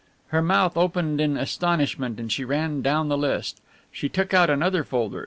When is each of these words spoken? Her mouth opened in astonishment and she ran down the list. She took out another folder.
Her 0.29 0.41
mouth 0.41 0.77
opened 0.77 1.21
in 1.21 1.37
astonishment 1.37 2.19
and 2.19 2.31
she 2.31 2.43
ran 2.43 2.81
down 2.81 3.07
the 3.07 3.17
list. 3.19 3.61
She 3.91 4.09
took 4.09 4.33
out 4.33 4.49
another 4.49 4.83
folder. 4.83 5.19